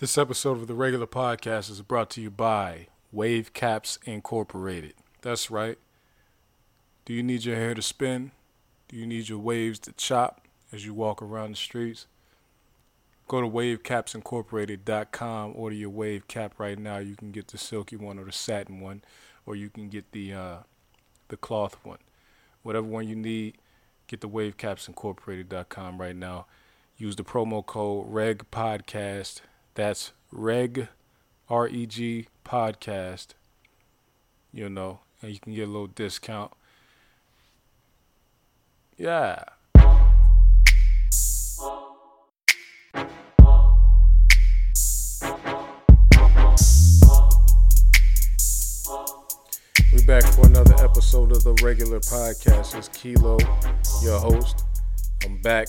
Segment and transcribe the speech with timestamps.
[0.00, 4.94] This episode of the regular podcast is brought to you by Wave Caps Incorporated.
[5.20, 5.76] That's right.
[7.04, 8.30] Do you need your hair to spin?
[8.88, 10.40] Do you need your waves to chop
[10.72, 12.06] as you walk around the streets?
[13.28, 16.96] Go to wavecapsincorporated.com, order your wave cap right now.
[16.96, 19.02] You can get the silky one or the satin one,
[19.44, 20.56] or you can get the uh,
[21.28, 21.98] the cloth one.
[22.62, 23.58] Whatever one you need,
[24.06, 26.46] get the wavecapsincorporated.com right now.
[26.96, 29.42] Use the promo code REG Podcast.
[29.80, 30.88] That's REG,
[31.48, 33.28] R E G Podcast.
[34.52, 36.52] You know, and you can get a little discount.
[38.98, 39.42] Yeah.
[49.90, 52.76] We're back for another episode of the regular podcast.
[52.76, 53.38] It's Kilo,
[54.02, 54.62] your host.
[55.24, 55.68] I'm back,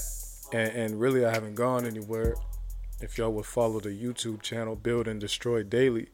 [0.51, 2.35] and, and really I haven't gone anywhere.
[3.01, 6.09] If y'all would follow the YouTube channel Build and Destroy Daily,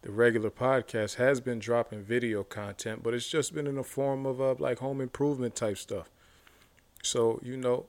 [0.00, 4.24] the regular podcast has been dropping video content, but it's just been in the form
[4.24, 6.08] of uh, like home improvement type stuff.
[7.02, 7.84] So you know,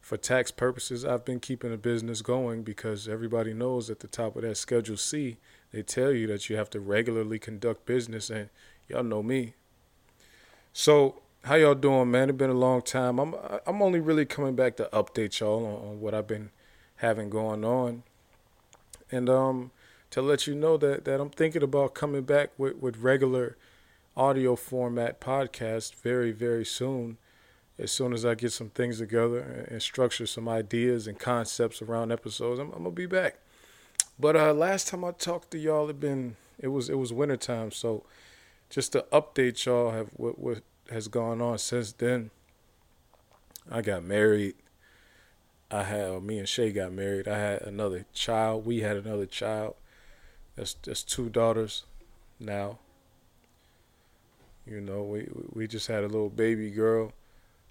[0.00, 4.34] for tax purposes, I've been keeping the business going because everybody knows at the top
[4.34, 5.36] of that Schedule C,
[5.70, 8.50] they tell you that you have to regularly conduct business, and
[8.88, 9.54] y'all know me.
[10.72, 12.28] So how y'all doing, man?
[12.28, 13.20] It's been a long time.
[13.20, 16.50] I'm I'm only really coming back to update y'all on, on what I've been
[16.96, 18.02] having going on,
[19.10, 19.70] and um
[20.10, 23.56] to let you know that that I'm thinking about coming back with with regular
[24.16, 27.18] audio format podcast very very soon.
[27.76, 32.12] As soon as I get some things together and, structure some ideas and concepts around
[32.12, 33.38] episodes, I'm, I'm gonna be back.
[34.16, 37.72] But uh, last time I talked to y'all, it been it was it was wintertime,
[37.72, 38.04] so
[38.70, 42.30] just to update y'all have what what has gone on since then.
[43.70, 44.54] I got married.
[45.70, 47.26] I had me and Shay got married.
[47.26, 48.66] I had another child.
[48.66, 49.74] We had another child.
[50.56, 51.84] That's that's two daughters
[52.38, 52.78] now.
[54.66, 57.12] You know, we we just had a little baby girl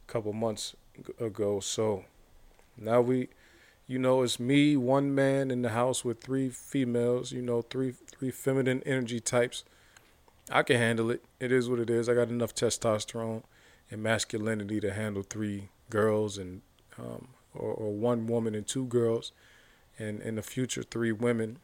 [0.08, 0.76] a couple months
[1.20, 1.60] ago.
[1.60, 2.06] So
[2.78, 3.30] now we
[3.86, 7.92] you know, it's me, one man in the house with three females, you know, three
[7.92, 9.64] three feminine energy types.
[10.52, 11.24] I can handle it.
[11.40, 12.10] It is what it is.
[12.10, 13.44] I got enough testosterone
[13.90, 16.62] and masculinity to handle three girls and
[16.98, 19.32] um, or, or one woman and two girls,
[19.98, 21.60] and in the future three women.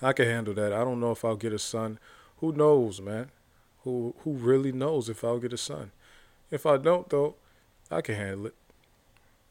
[0.00, 0.72] I can handle that.
[0.72, 1.98] I don't know if I'll get a son.
[2.38, 3.30] Who knows, man?
[3.84, 5.90] Who who really knows if I'll get a son?
[6.50, 7.34] If I don't, though,
[7.90, 8.54] I can handle it.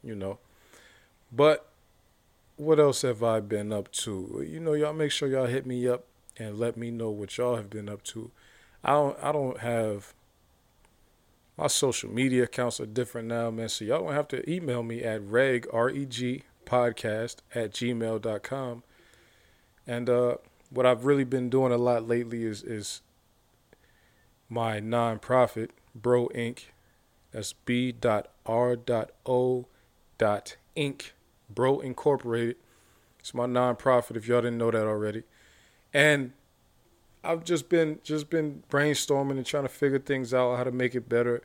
[0.03, 0.39] You know.
[1.31, 1.69] But
[2.55, 4.45] what else have I been up to?
[4.47, 6.05] You know, y'all make sure y'all hit me up
[6.37, 8.31] and let me know what y'all have been up to.
[8.83, 10.13] I don't I don't have
[11.57, 13.69] my social media accounts are different now, man.
[13.69, 18.83] So y'all don't have to email me at reg R E G podcast at gmail.com.
[19.85, 20.37] And uh
[20.69, 23.01] what I've really been doing a lot lately is is
[24.49, 26.65] my nonprofit, Bro Inc.
[27.33, 27.53] That's.
[30.75, 31.11] Inc.
[31.49, 32.55] Bro Incorporated.
[33.19, 35.23] It's my nonprofit if y'all didn't know that already.
[35.93, 36.33] And
[37.23, 40.95] I've just been just been brainstorming and trying to figure things out how to make
[40.95, 41.41] it better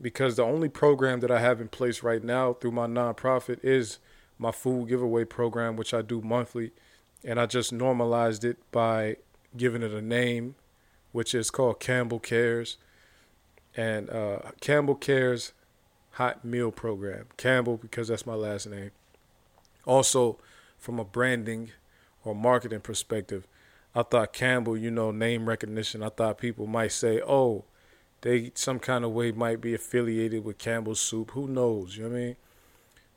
[0.00, 3.98] because the only program that I have in place right now through my nonprofit is
[4.38, 6.72] my food giveaway program which I do monthly
[7.24, 9.16] and I just normalized it by
[9.56, 10.54] giving it a name
[11.12, 12.76] which is called Campbell Cares
[13.76, 15.52] and uh, Campbell Cares
[16.12, 17.26] hot meal program.
[17.36, 18.90] Campbell because that's my last name.
[19.84, 20.38] Also,
[20.78, 21.70] from a branding
[22.24, 23.46] or marketing perspective,
[23.96, 26.02] I thought Campbell, you know, name recognition.
[26.02, 27.64] I thought people might say, "Oh,
[28.20, 31.30] they some kind of way might be affiliated with Campbell's Soup.
[31.30, 32.36] Who knows?" You know what I mean?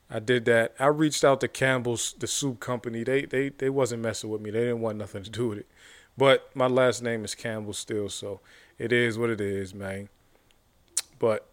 [0.10, 0.74] I did that.
[0.80, 3.04] I reached out to Campbell's, the soup company.
[3.04, 4.52] They they they wasn't messing with me.
[4.52, 5.68] They didn't want nothing to do with it.
[6.18, 8.40] But my last name is Campbell still, so
[8.78, 10.10] it is what it is, man.
[11.20, 11.46] But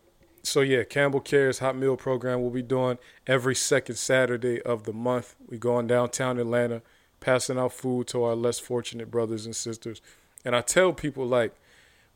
[0.42, 4.92] so yeah, Campbell Cares Hot Meal Program we'll be doing every second Saturday of the
[4.92, 5.34] month.
[5.48, 6.82] We going downtown Atlanta,
[7.20, 10.00] passing out food to our less fortunate brothers and sisters.
[10.44, 11.54] And I tell people like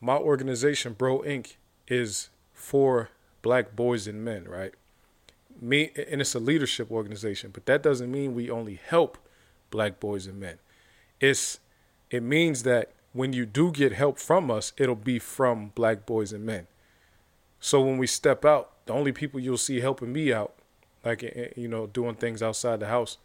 [0.01, 1.55] my organization, Bro Inc.,
[1.89, 3.11] is for
[3.43, 4.73] black boys and men, right?
[5.61, 9.19] Me and it's a leadership organization, but that doesn't mean we only help
[9.71, 10.59] black boys and men.
[11.21, 11.59] It's
[12.11, 16.33] it means that when you do get help from us, it'll be from black boys
[16.33, 16.67] and men.
[17.59, 20.55] So when we step out, the only people you'll see helping me out,
[21.05, 23.19] like eh, you know, doing things outside the house,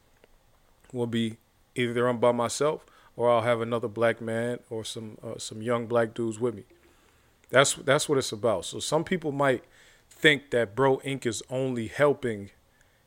[0.92, 1.38] will be
[1.75, 2.86] either I'm by myself
[3.16, 6.63] or I'll have another black man or some uh, some young black dudes with me.
[7.50, 8.66] That's that's what it's about.
[8.66, 9.63] So some people might
[10.10, 12.51] think that Bro Inc is only helping,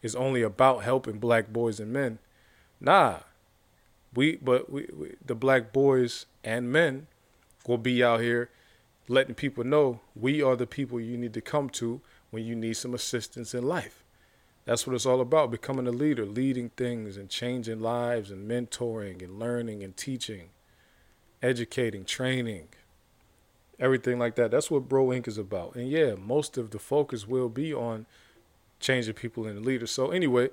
[0.02, 2.18] is only about helping black boys and men.
[2.80, 3.20] Nah,
[4.14, 7.06] we but we, we the black boys and men
[7.66, 8.50] will be out here
[9.08, 12.00] letting people know we are the people you need to come to
[12.30, 14.04] when you need some assistance in life.
[14.68, 19.22] That's what it's all about becoming a leader, leading things and changing lives and mentoring
[19.22, 20.50] and learning and teaching,
[21.42, 22.68] educating, training,
[23.80, 24.50] everything like that.
[24.50, 25.26] That's what Bro Inc.
[25.26, 25.74] is about.
[25.74, 28.04] And yeah, most of the focus will be on
[28.78, 29.90] changing people into leaders.
[29.90, 30.50] So, anyway,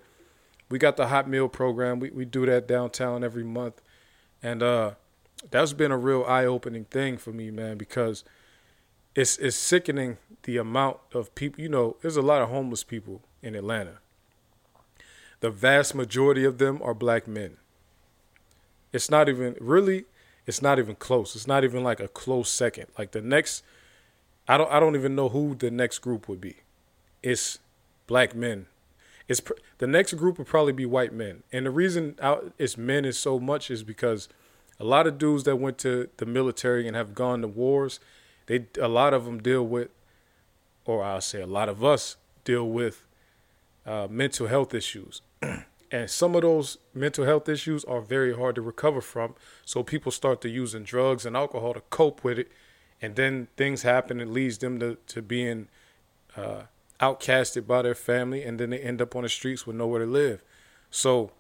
[0.69, 2.00] we got the hot meal program.
[2.00, 3.81] We, we do that downtown every month.
[4.41, 4.91] And uh,
[5.51, 8.23] that's been a real eye opening thing for me, man, because
[9.13, 11.62] it's it's sickening the amount of people.
[11.62, 14.00] You know, there's a lot of homeless people in Atlanta.
[15.40, 17.58] The vast majority of them are black men.
[18.94, 20.06] It's not even really.
[20.48, 21.36] It's not even close.
[21.36, 22.88] It's not even like a close second.
[22.98, 23.64] Like the next,
[24.48, 24.72] I don't.
[24.72, 26.58] I don't even know who the next group would be.
[27.24, 27.60] It's
[28.08, 28.68] black men.
[29.28, 29.42] It's
[29.80, 31.44] the next group would probably be white men.
[31.52, 34.30] And the reason out it's men is so much is because
[34.80, 38.00] a lot of dudes that went to the military and have gone to wars
[38.46, 39.90] they a lot of them deal with,
[40.86, 43.05] or I'll say a lot of us deal with
[43.86, 45.22] uh, mental health issues.
[45.92, 49.36] and some of those mental health issues are very hard to recover from.
[49.64, 52.52] So people start to using drugs and alcohol to cope with it.
[53.02, 55.68] And then things happen and leads them to, to being
[56.36, 56.64] uh,
[57.00, 58.44] outcasted by their family.
[58.44, 60.42] And then they end up on the streets with nowhere to live.
[60.90, 61.32] So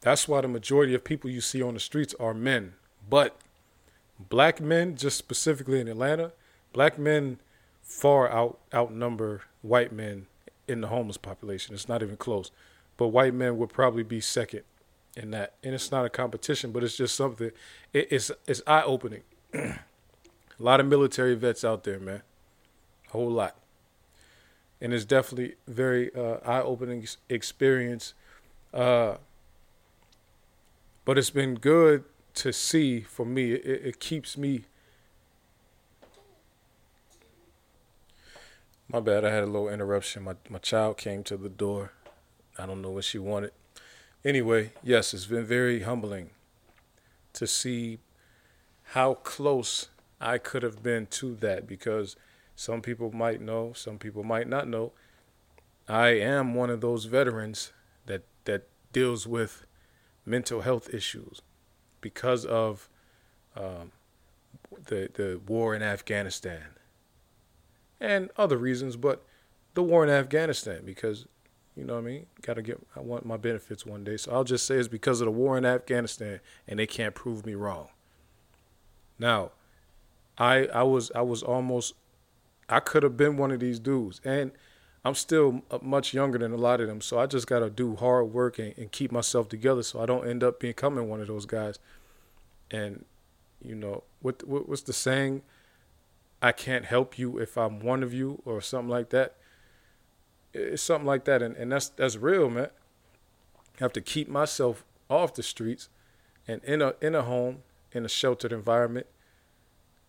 [0.00, 2.74] that's why the majority of people you see on the streets are men.
[3.08, 3.36] But
[4.18, 6.32] black men, just specifically in Atlanta,
[6.72, 7.40] black men
[7.82, 10.26] far out outnumber white men
[10.68, 11.74] in the homeless population.
[11.74, 12.50] It's not even close.
[12.96, 14.62] But white men would probably be second
[15.16, 15.54] in that.
[15.62, 17.50] And it's not a competition, but it's just something.
[17.92, 19.22] It, it's it's eye opening.
[19.54, 19.78] a
[20.58, 22.22] lot of military vets out there, man.
[23.08, 23.56] A whole lot.
[24.80, 28.14] And it's definitely very uh, eye opening experience.
[28.74, 29.16] Uh,
[31.04, 32.04] but it's been good
[32.34, 33.52] to see for me.
[33.52, 34.64] It, it keeps me.
[38.88, 39.24] My bad.
[39.24, 40.22] I had a little interruption.
[40.22, 41.92] My my child came to the door.
[42.56, 43.52] I don't know what she wanted.
[44.24, 46.30] Anyway, yes, it's been very humbling
[47.32, 47.98] to see
[48.90, 49.88] how close
[50.20, 52.16] I could have been to that because
[52.54, 54.92] some people might know, some people might not know.
[55.88, 57.72] I am one of those veterans
[58.06, 59.66] that that deals with
[60.24, 61.42] mental health issues
[62.00, 62.88] because of
[63.56, 63.90] um,
[64.86, 66.75] the the war in Afghanistan
[68.00, 69.24] and other reasons, but
[69.74, 71.26] the war in Afghanistan because
[71.76, 72.26] you know what I mean.
[72.40, 72.80] Got to get.
[72.96, 75.58] I want my benefits one day, so I'll just say it's because of the war
[75.58, 77.88] in Afghanistan, and they can't prove me wrong.
[79.18, 79.50] Now,
[80.38, 81.92] I I was I was almost
[82.70, 84.52] I could have been one of these dudes, and
[85.04, 87.02] I'm still uh, much younger than a lot of them.
[87.02, 90.06] So I just got to do hard work and, and, keep myself together, so I
[90.06, 91.78] don't end up becoming one of those guys
[92.70, 93.04] and
[93.62, 95.42] you know what, what what's the saying
[96.42, 99.34] i can't help you if i'm one of you or something like that.
[100.52, 102.70] It's something like that and, and that's that's real man.
[103.56, 105.88] I have to keep myself off the streets
[106.48, 107.58] and in a in a home
[107.92, 109.06] in a sheltered environment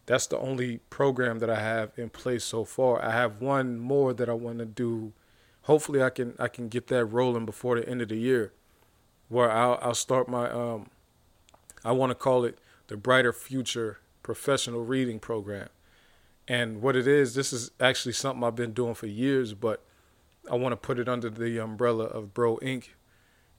[0.06, 3.04] that's the only program that I have in place so far.
[3.04, 5.14] I have one more that I want to do.
[5.64, 8.54] Hopefully, I can I can get that rolling before the end of the year
[9.32, 10.88] where I'll, I'll start my um,
[11.86, 15.70] I want to call it the Brighter Future Professional Reading Program.
[16.48, 19.84] And what it is, this is actually something I've been doing for years, but
[20.50, 22.90] I want to put it under the umbrella of Bro Inc.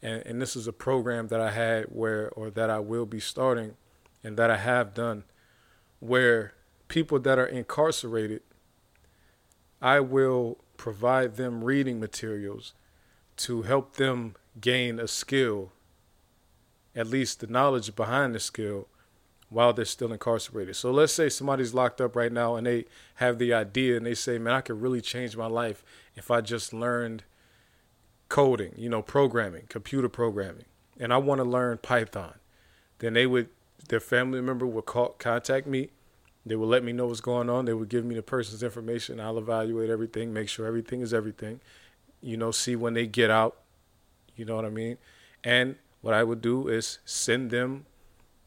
[0.02, 3.20] And, and this is a program that I had where, or that I will be
[3.20, 3.76] starting,
[4.24, 5.24] and that I have done,
[6.00, 6.54] where
[6.88, 8.42] people that are incarcerated,
[9.80, 12.74] I will provide them reading materials
[13.36, 15.72] to help them gain a skill,
[16.94, 18.88] at least the knowledge behind the skill,
[19.52, 20.74] while they're still incarcerated.
[20.76, 24.14] So let's say somebody's locked up right now and they have the idea and they
[24.14, 25.84] say, man, I could really change my life
[26.16, 27.24] if I just learned
[28.28, 30.64] coding, you know, programming, computer programming,
[30.98, 32.34] and I want to learn Python.
[32.98, 33.50] Then they would,
[33.88, 35.90] their family member would call, contact me.
[36.46, 37.66] They would let me know what's going on.
[37.66, 39.20] They would give me the person's information.
[39.20, 41.60] I'll evaluate everything, make sure everything is everything.
[42.22, 43.58] You know, see when they get out,
[44.34, 44.96] you know what I mean?
[45.44, 47.84] And what I would do is send them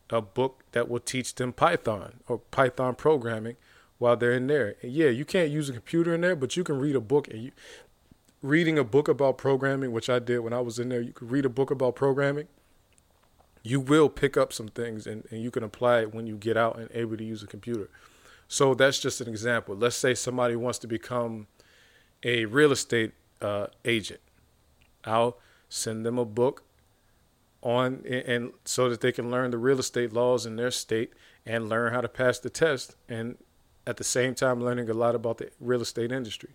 [0.09, 3.55] a book that will teach them Python or Python programming
[3.97, 4.75] while they're in there.
[4.81, 7.27] And yeah, you can't use a computer in there, but you can read a book
[7.27, 7.51] and you
[8.41, 11.31] reading a book about programming, which I did when I was in there, you could
[11.31, 12.47] read a book about programming.
[13.63, 16.55] You will pick up some things and, and you can apply it when you get
[16.55, 17.89] out and able to use a computer.
[18.47, 19.75] So that's just an example.
[19.75, 21.47] Let's say somebody wants to become
[22.23, 24.19] a real estate uh, agent.
[25.03, 26.63] I'll send them a book
[27.65, 31.11] on and so that they can learn the real estate laws in their state
[31.47, 33.37] and learn how to pass the test and
[33.87, 36.51] at the same time learning a lot about the real estate industry.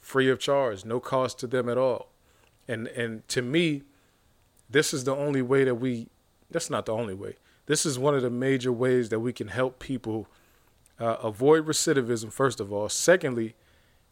[0.00, 2.08] Free of charge no cost to them at all.
[2.66, 3.82] And and to me
[4.70, 6.08] this is the only way that we
[6.50, 7.36] that's not the only way.
[7.66, 10.28] This is one of the major ways that we can help people
[10.98, 12.88] uh, avoid recidivism first of all.
[12.88, 13.54] Secondly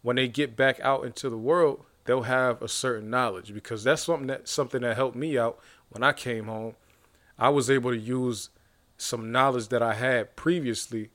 [0.03, 4.03] when they get back out into the world they'll have a certain knowledge because that's
[4.03, 5.59] something that something that helped me out
[5.95, 6.75] when I came home,
[7.39, 8.51] I was able to use
[8.99, 11.11] some knowledge that I had previously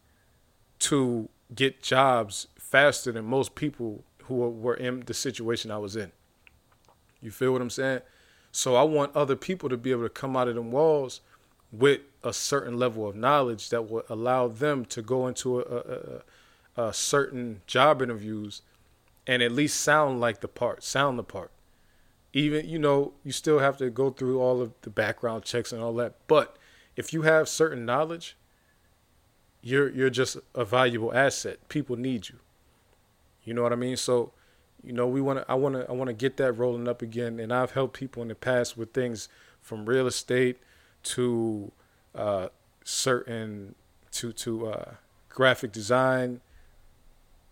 [0.79, 6.13] to get jobs faster than most people who were in the situation I was in.
[7.21, 8.01] You feel what I'm saying?
[8.53, 11.19] So I want other people to be able to come out of them walls
[11.73, 16.21] with a certain level of knowledge that will allow them to go into a,
[16.77, 18.61] a, a, certain job interviews
[19.27, 21.51] and at least sound like the part, sound the part
[22.33, 25.81] even you know you still have to go through all of the background checks and
[25.81, 26.15] all that.
[26.27, 26.57] But
[26.95, 28.35] if you have certain knowledge
[29.61, 31.67] you're you're just a valuable asset.
[31.69, 32.35] People need you.
[33.43, 33.97] You know what i mean?
[33.97, 34.31] So
[34.83, 37.01] you know we want to i want to i want to get that rolling up
[37.01, 37.39] again.
[37.39, 39.27] And i've helped people in the past with things
[39.61, 40.57] from real estate
[41.01, 41.71] to
[42.15, 42.49] uh,
[42.83, 43.75] certain
[44.11, 44.91] to to uh,
[45.29, 46.41] graphic design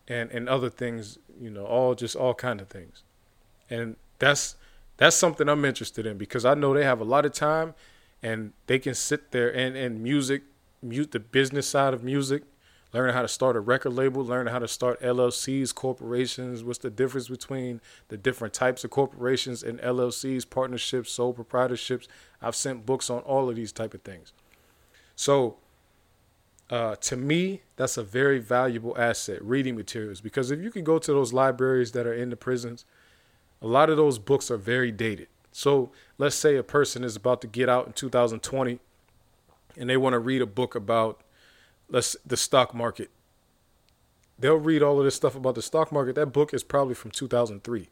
[0.08, 3.04] and and other things you know all just all kind of things.
[3.70, 4.56] And that's
[4.98, 7.76] that's something I'm interested in because I know they have a lot of time
[8.22, 10.44] and they can sit there and, and music,
[10.82, 12.44] mute the business side of music,
[12.94, 16.90] learning how to start a record label, learning how to start LLCs, corporations, what's the
[16.90, 22.08] difference between the different types of corporations and LLCs, partnerships, sole proprietorships.
[22.42, 24.34] I've sent books on all of these type of things.
[25.16, 25.58] So
[26.72, 30.98] uh, to me, that's a very valuable asset, reading materials, because if you can go
[30.98, 32.84] to those libraries that are in the prisons–
[33.62, 35.28] a lot of those books are very dated.
[35.52, 38.80] So let's say a person is about to get out in 2020
[39.76, 41.22] and they want to read a book about
[41.90, 43.10] let's the stock market.
[44.40, 46.16] They'll read all of this stuff about the stock market.
[46.16, 47.90] That book is probably from 2003.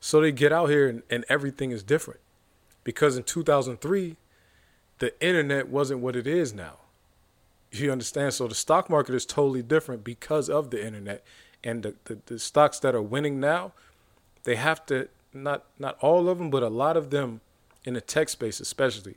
[0.00, 2.20] So they get out here and, and everything is different.
[2.82, 4.16] Because in 2003,
[4.98, 6.78] the internet wasn't what it is now.
[7.70, 8.34] You understand?
[8.34, 11.24] So the stock market is totally different because of the internet.
[11.62, 13.72] And the, the, the stocks that are winning now
[14.44, 17.40] they have to not not all of them, but a lot of them
[17.84, 19.16] in the tech space especially.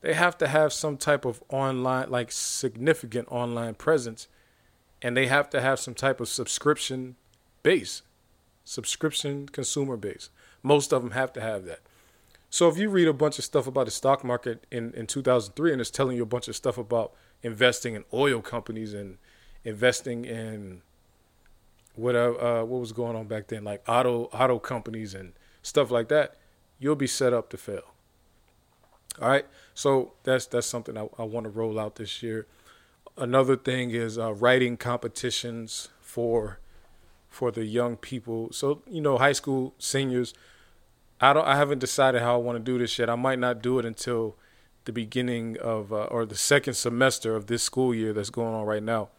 [0.00, 4.28] They have to have some type of online like significant online presence
[5.00, 7.16] and they have to have some type of subscription
[7.62, 8.02] base.
[8.64, 10.30] Subscription consumer base.
[10.62, 11.80] Most of them have to have that.
[12.48, 15.72] So if you read a bunch of stuff about the stock market in, in 2003
[15.72, 19.18] and it's telling you a bunch of stuff about investing in oil companies and
[19.64, 20.82] investing in
[21.94, 25.32] what uh, uh, what was going on back then, like auto auto companies and
[25.62, 26.36] stuff like that,
[26.78, 27.82] you'll be set up to fail.
[29.20, 32.46] All right, so that's that's something I, I want to roll out this year.
[33.16, 36.58] Another thing is uh, writing competitions for
[37.28, 38.52] for the young people.
[38.52, 40.34] So you know, high school seniors.
[41.20, 41.46] I don't.
[41.46, 43.08] I haven't decided how I want to do this yet.
[43.08, 44.36] I might not do it until
[44.84, 48.66] the beginning of uh, or the second semester of this school year that's going on
[48.66, 49.10] right now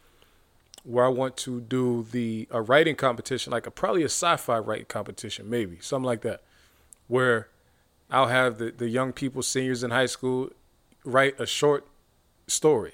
[0.85, 4.85] where I want to do the a writing competition, like a probably a sci-fi writing
[4.85, 6.43] competition, maybe something like that,
[7.07, 7.49] where
[8.09, 10.51] I'll have the the young people, seniors in high school,
[11.03, 11.87] write a short
[12.47, 12.93] story,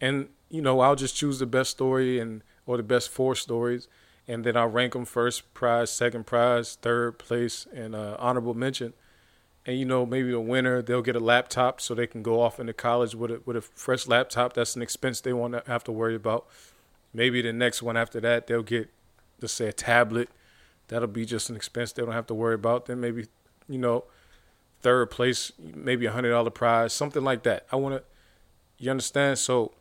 [0.00, 3.88] and you know I'll just choose the best story and or the best four stories,
[4.28, 8.92] and then I'll rank them first prize, second prize, third place, and uh, honorable mention.
[9.66, 12.60] And you know maybe a winner they'll get a laptop so they can go off
[12.60, 14.52] into college with a with a fresh laptop.
[14.52, 16.46] That's an expense they won't have to worry about
[17.14, 18.90] Maybe the next one after that, they'll get,
[19.40, 20.28] let's say, a tablet.
[20.88, 22.86] That'll be just an expense they don't have to worry about.
[22.86, 23.28] Then maybe,
[23.68, 24.04] you know,
[24.80, 27.66] third place, maybe a hundred dollar prize, something like that.
[27.70, 28.02] I want to,
[28.78, 29.38] you understand?
[29.38, 29.72] So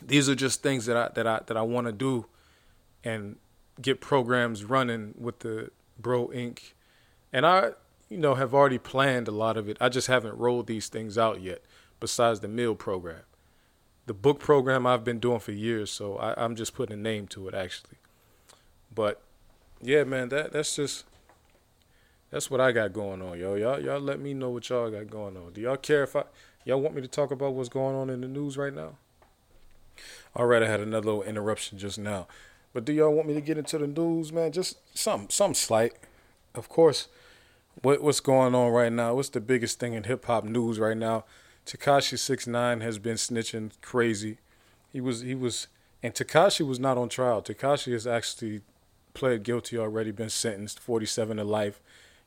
[0.00, 2.26] these are just things that I that I that I want to do,
[3.02, 3.36] and
[3.80, 6.72] get programs running with the Bro Inc.
[7.32, 7.72] And I,
[8.08, 9.76] you know, have already planned a lot of it.
[9.80, 11.62] I just haven't rolled these things out yet.
[11.98, 13.22] Besides the meal program
[14.06, 17.26] the book program I've been doing for years, so I, am just putting a name
[17.28, 17.98] to it actually.
[18.94, 19.22] But
[19.80, 21.04] yeah, man, that that's just
[22.30, 23.54] That's what I got going on, yo.
[23.56, 25.52] Y'all, y'all let me know what y'all got going on.
[25.52, 26.24] Do y'all care if I,
[26.64, 28.96] y'all want me to talk about what's going on in the news right now?
[30.34, 32.26] All right, I had another little interruption just now.
[32.72, 34.50] But do y'all want me to get into the news, man?
[34.50, 35.92] Just some, some slight.
[36.54, 37.08] Of course,
[37.82, 39.14] what what's going on right now?
[39.14, 41.24] What's the biggest thing in hip hop news right now?
[41.66, 44.38] Tekashi Six Nine has been snitching crazy.
[44.92, 45.68] He was he was,
[46.02, 47.42] and Tekashi was not on trial.
[47.42, 48.62] Tekashi has actually
[49.14, 51.80] pled guilty already, been sentenced, forty seven to life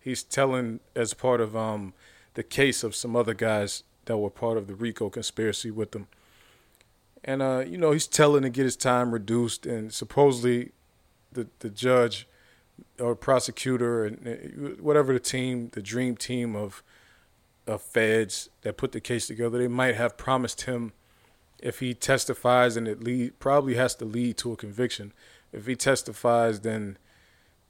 [0.06, 1.94] he's telling as part of um,
[2.36, 6.08] the case of some other guys that were part of the RICO conspiracy with him.
[7.24, 10.72] And uh, you know, he's telling to get his time reduced, and supposedly,
[11.34, 12.28] the the judge
[13.00, 16.84] or prosecutor and whatever the team, the dream team of
[17.68, 20.94] of feds that put the case together, they might have promised him
[21.60, 25.14] if he testifies and it lead probably has to lead to a conviction.
[25.52, 26.98] If he testifies, then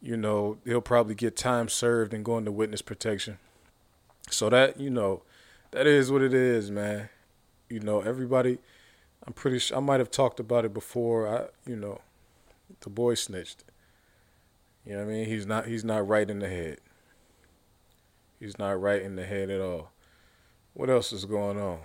[0.02, 3.40] you know, he'll probably get time served and go into witness protection.
[4.30, 5.24] So that, you know,
[5.72, 7.10] that is what it is, man.
[7.70, 8.60] You know, everybody,
[9.26, 11.28] I'm pretty sure, I might have talked about it before.
[11.28, 12.02] I, you know,
[12.82, 13.64] the boy snitched.
[14.86, 15.26] You know what I mean?
[15.26, 16.78] He's not, he's not right in the head.
[18.40, 19.92] He's not right in the head at all.
[20.74, 21.80] What else is going on?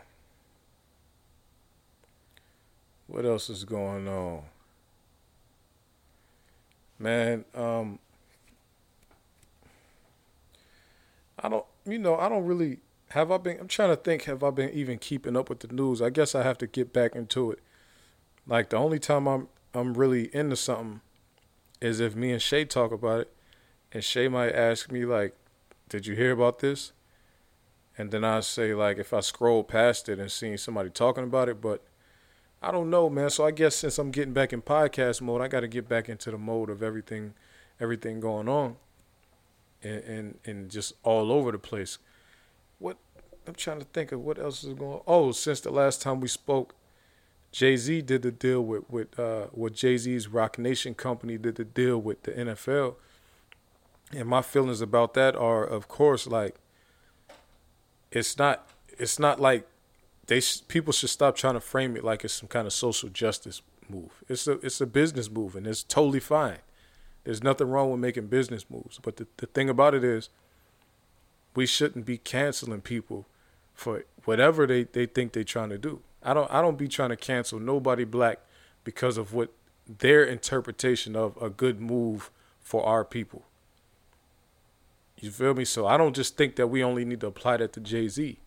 [3.07, 4.42] What else is going on?
[6.99, 7.99] Man, um,
[11.38, 12.78] I don't, you know, I don't really
[13.11, 13.59] have I been.
[13.59, 14.25] I'm trying to think.
[14.25, 16.02] Have I been even keeping up with the news?
[16.02, 17.61] I guess I have to get back into it.
[18.47, 21.00] Like the only time I'm I'm really into something
[21.80, 23.33] is if me and Shay talk about it,
[23.92, 25.35] and Shay might ask me like,
[25.90, 26.92] "Did you hear about this?"
[27.99, 31.50] And then I say like, if I scroll past it and seeing somebody talking about
[31.50, 31.82] it, but
[32.62, 33.28] I don't know, man.
[33.28, 36.09] So I guess since I'm getting back in podcast mode, I got to get back
[36.09, 37.35] into the mode of everything,
[37.78, 38.76] everything going on
[39.82, 41.99] and, and and just all over the place.
[42.78, 42.97] What
[43.47, 44.92] I'm trying to think of what else is going.
[44.92, 45.02] on.
[45.06, 46.75] Oh, since the last time we spoke,
[47.52, 51.56] Jay Z did the deal with with uh, with Jay Z's Roc Nation company did
[51.56, 52.97] the deal with the NFL,
[54.12, 56.56] and my feelings about that are, of course, like
[58.10, 58.68] it's not
[58.99, 59.66] it's not like
[60.26, 63.62] they people should stop trying to frame it like it's some kind of social justice
[63.88, 64.23] move.
[64.28, 66.58] It's a it's a business move, and it's totally fine.
[67.25, 68.99] There's nothing wrong with making business moves.
[69.02, 70.30] But the, the thing about it is,
[71.54, 73.26] we shouldn't be canceling people
[73.75, 76.00] for whatever they, they think they're trying to do.
[76.23, 78.40] I don't I don't be trying to cancel nobody black
[78.84, 79.52] because of what
[79.86, 83.44] their interpretation of a good move for our people.
[85.21, 85.65] You feel me?
[85.65, 88.39] So I don't just think that we only need to apply that to Jay Z.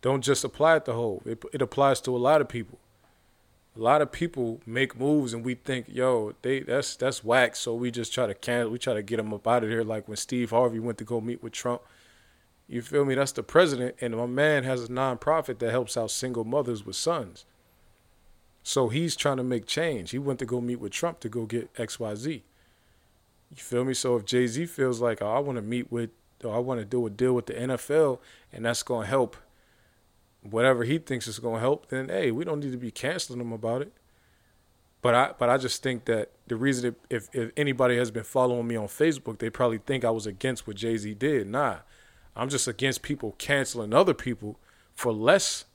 [0.00, 1.26] Don't just apply it to Hov.
[1.26, 2.78] It, it applies to a lot of people
[3.78, 7.54] a lot of people make moves and we think, yo, they that's that's whack.
[7.54, 8.70] So we just try to cancel.
[8.70, 9.84] We try to get them up out of here.
[9.84, 11.82] Like when Steve Harvey went to go meet with Trump.
[12.66, 13.14] You feel me?
[13.14, 16.96] That's the president, and my man has a nonprofit that helps out single mothers with
[16.96, 17.46] sons.
[18.62, 20.10] So he's trying to make change.
[20.10, 22.42] He went to go meet with Trump to go get X Y Z.
[23.50, 23.94] You feel me?
[23.94, 26.10] So if Jay Z feels like, oh, I want to meet with,
[26.44, 28.18] or I want to do a deal with the NFL,
[28.52, 29.36] and that's going to help
[30.42, 33.40] whatever he thinks is going to help, then hey, we don't need to be canceling
[33.40, 33.92] him about it.
[35.00, 38.66] But I but I just think that the reason if if anybody has been following
[38.66, 41.48] me on Facebook, they probably think I was against what Jay Z did.
[41.48, 41.78] Nah,
[42.34, 44.58] I'm just against people canceling other people
[44.94, 45.66] for less,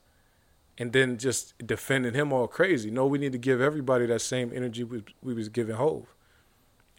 [0.78, 2.92] and then just defending him all crazy.
[2.92, 6.13] No, we need to give everybody that same energy we, we was giving Hov.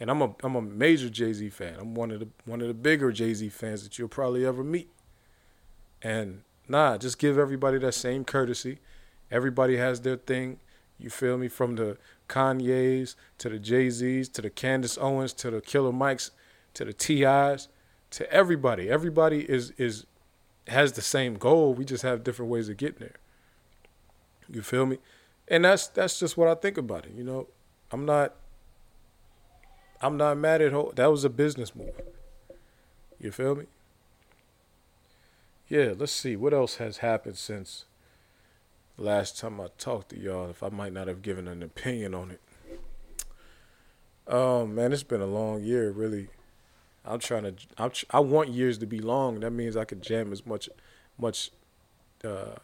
[0.04, 1.76] And I'm a I'm a major Jay Z fan.
[1.80, 4.62] I'm one of the one of the bigger Jay Z fans that you'll probably ever
[4.62, 4.90] meet.
[6.02, 8.80] And Nah, just give everybody that same courtesy.
[9.30, 10.58] Everybody has their thing.
[10.98, 11.48] You feel me?
[11.48, 11.96] From the
[12.28, 16.32] Kanye's to the Jay Z's to the Candace Owens to the Killer Mikes
[16.74, 17.68] to the T.I.'s
[18.10, 18.90] to everybody.
[18.90, 20.04] Everybody is is
[20.66, 21.72] has the same goal.
[21.72, 23.16] We just have different ways of getting there.
[24.50, 24.98] You feel me?
[25.48, 27.12] And that's that's just what I think about it.
[27.16, 27.48] You know,
[27.90, 28.34] I'm not
[30.04, 30.96] I'm not mad at Hov.
[30.96, 32.00] That was a business move.
[33.18, 33.64] You feel me?
[35.68, 37.86] yeah, let's see what else has happened since
[38.98, 40.50] last time I talked to y'all.
[40.50, 42.40] If I might not have given an opinion on it.
[44.26, 45.90] Oh man, it's been a long year.
[45.90, 46.28] Really,
[47.04, 47.54] I'm trying to.
[47.78, 49.40] I'm, I want years to be long.
[49.40, 50.68] That means I could jam as much,
[51.18, 51.50] much,
[52.22, 52.56] uh,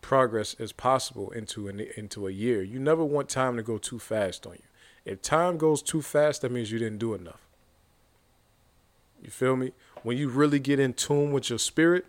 [0.00, 2.62] progress as possible into an into a year.
[2.62, 4.67] You never want time to go too fast on you.
[5.08, 7.40] If time goes too fast, that means you didn't do enough.
[9.22, 9.72] You feel me?
[10.02, 12.06] when you really get in tune with your spirit,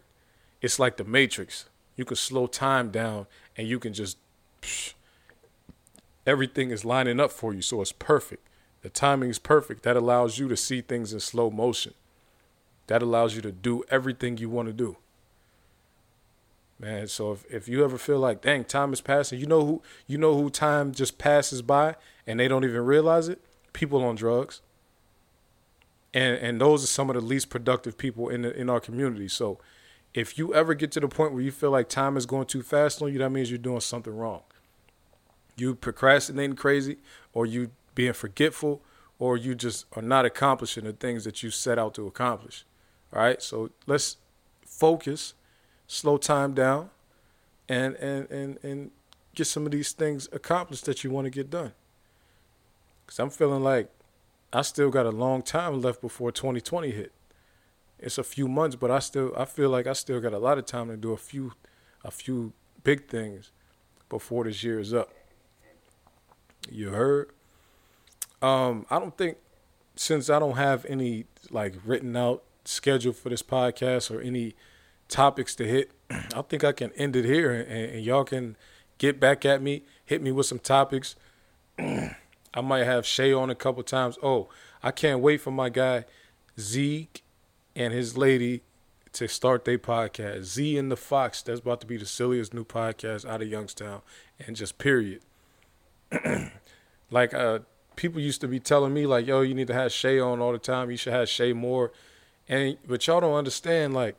[0.61, 1.65] it's like the Matrix.
[1.95, 4.17] You can slow time down and you can just
[4.61, 4.93] psh,
[6.25, 8.47] everything is lining up for you, so it's perfect.
[8.81, 9.83] The timing is perfect.
[9.83, 11.93] That allows you to see things in slow motion.
[12.87, 14.97] That allows you to do everything you want to do.
[16.79, 19.81] Man, so if, if you ever feel like, dang, time is passing, you know who
[20.07, 23.43] you know who time just passes by and they don't even realize it?
[23.73, 24.61] People on drugs.
[26.13, 29.27] And and those are some of the least productive people in the, in our community.
[29.27, 29.59] So
[30.13, 32.63] if you ever get to the point where you feel like time is going too
[32.63, 34.41] fast on you, that means you're doing something wrong.
[35.55, 36.97] You procrastinating crazy,
[37.33, 38.81] or you being forgetful,
[39.19, 42.65] or you just are not accomplishing the things that you set out to accomplish.
[43.13, 44.17] All right, so let's
[44.65, 45.33] focus,
[45.89, 46.89] slow time down,
[47.67, 48.91] and and and and
[49.35, 51.73] get some of these things accomplished that you want to get done.
[53.07, 53.89] Cause I'm feeling like
[54.53, 57.11] I still got a long time left before 2020 hit
[57.99, 60.57] it's a few months, but I still I feel like I still got a lot
[60.57, 61.53] of time to do a few
[62.03, 63.51] a few big things
[64.07, 65.09] before this year is up.
[66.69, 67.31] You heard?
[68.41, 69.37] Um, I don't think
[69.95, 74.55] since I don't have any like written out schedule for this podcast or any
[75.09, 78.55] topics to hit, I think I can end it here and, and y'all can
[78.97, 81.15] get back at me, hit me with some topics.
[81.79, 84.17] I might have Shay on a couple times.
[84.23, 84.49] Oh,
[84.81, 86.05] I can't wait for my guy
[86.59, 87.23] Zeke
[87.75, 88.63] and his lady
[89.13, 90.43] to start their podcast.
[90.43, 94.01] Z and the Fox, that's about to be the silliest new podcast out of Youngstown,
[94.39, 95.21] and just period.
[97.11, 97.59] like uh,
[97.95, 100.51] people used to be telling me like, "Yo, you need to have Shay on all
[100.51, 100.91] the time.
[100.91, 101.91] You should have Shay more,"
[102.47, 104.15] and but y'all don't understand like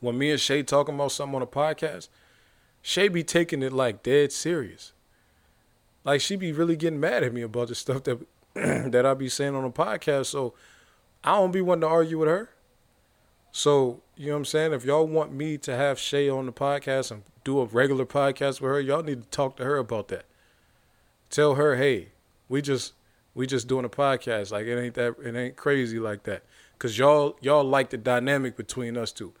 [0.00, 2.08] when me and Shay talking about something on a podcast,
[2.82, 4.92] Shay be taking it like dead serious.
[6.04, 9.28] Like she be really getting mad at me about the stuff that that I be
[9.28, 10.26] saying on a podcast.
[10.26, 10.54] So
[11.24, 12.50] I don't be wanting to argue with her.
[13.50, 14.72] So, you know what I'm saying?
[14.74, 18.60] If y'all want me to have Shay on the podcast and do a regular podcast
[18.60, 20.26] with her, y'all need to talk to her about that.
[21.30, 22.08] Tell her, hey,
[22.48, 22.92] we just
[23.34, 24.52] we just doing a podcast.
[24.52, 26.42] Like it ain't that it ain't crazy like that.
[26.78, 29.32] Cause y'all y'all like the dynamic between us two.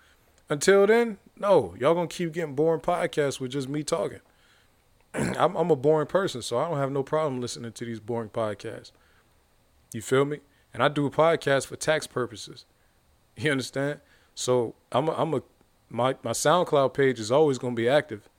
[0.48, 4.20] Until then, no, y'all gonna keep getting boring podcasts with just me talking.
[5.14, 8.30] I'm, I'm a boring person, so I don't have no problem listening to these boring
[8.30, 8.92] podcasts.
[9.92, 10.40] You feel me?
[10.76, 12.66] and I do a podcast for tax purposes.
[13.38, 14.00] You understand?
[14.34, 15.42] So I'm a, I'm a
[15.90, 18.30] my my SoundCloud page is always to be active.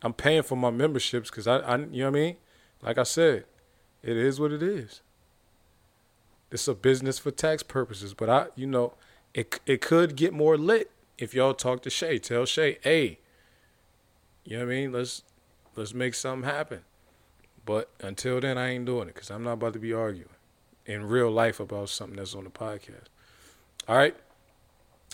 [0.00, 2.36] I'm paying for my memberships because I, I you know what I mean.
[2.80, 3.44] Like I said,
[4.02, 5.02] it is what it is.
[6.50, 8.94] It's a business for tax purposes, but I you know
[9.34, 12.18] it it could get more lit if y'all talk to Shay.
[12.18, 13.18] Tell Shay, hey,
[14.44, 14.92] you know what I mean.
[14.92, 15.22] Let's
[15.76, 16.80] let's make something happen.
[17.66, 20.30] But until then, I ain't doing it because I'm not about to be arguing
[20.86, 23.08] in real life about something that's on the podcast.
[23.86, 24.16] All right.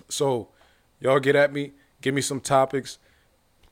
[0.08, 0.48] So
[1.00, 2.98] y'all get at me, give me some topics.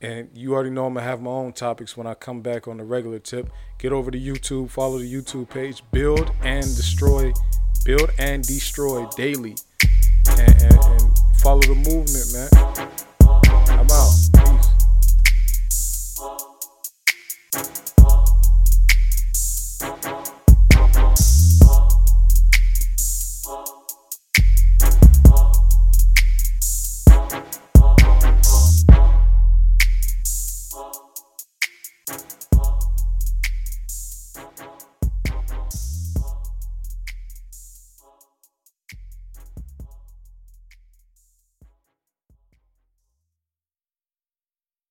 [0.01, 2.79] And you already know I'm gonna have my own topics when I come back on
[2.79, 3.51] the regular tip.
[3.79, 7.33] Get over to YouTube, follow the YouTube page, build and destroy,
[7.85, 9.55] build and destroy daily,
[10.29, 10.82] and, and,
[11.43, 12.49] Follow the movement, man.
[13.81, 14.32] I'm out.